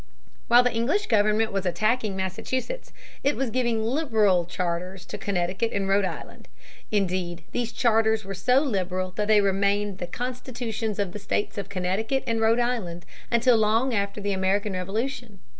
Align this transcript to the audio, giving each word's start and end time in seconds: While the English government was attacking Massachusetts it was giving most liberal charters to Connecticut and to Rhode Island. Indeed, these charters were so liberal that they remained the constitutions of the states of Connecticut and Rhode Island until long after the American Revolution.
While 0.47 0.63
the 0.63 0.73
English 0.73 1.05
government 1.05 1.51
was 1.51 1.63
attacking 1.63 2.15
Massachusetts 2.15 2.91
it 3.23 3.35
was 3.35 3.51
giving 3.51 3.81
most 3.81 3.89
liberal 3.89 4.45
charters 4.45 5.05
to 5.05 5.17
Connecticut 5.19 5.71
and 5.73 5.83
to 5.85 5.89
Rhode 5.91 6.05
Island. 6.05 6.47
Indeed, 6.89 7.43
these 7.51 7.71
charters 7.71 8.25
were 8.25 8.33
so 8.33 8.61
liberal 8.61 9.11
that 9.11 9.27
they 9.27 9.41
remained 9.41 9.99
the 9.99 10.07
constitutions 10.07 10.97
of 10.97 11.11
the 11.11 11.19
states 11.19 11.59
of 11.59 11.69
Connecticut 11.69 12.23
and 12.25 12.41
Rhode 12.41 12.57
Island 12.59 13.05
until 13.29 13.57
long 13.57 13.93
after 13.93 14.19
the 14.19 14.33
American 14.33 14.73
Revolution. 14.73 15.37